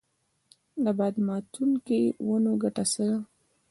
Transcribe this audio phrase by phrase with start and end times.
[0.83, 3.17] د باد ماتوونکو ونو ګټه څه ده؟